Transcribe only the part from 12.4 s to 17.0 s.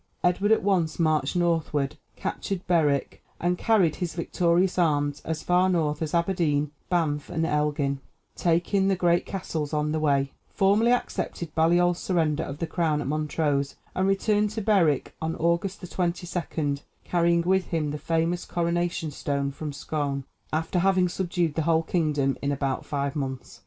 of the crown at Montrose, and returned to Berwick (August 22),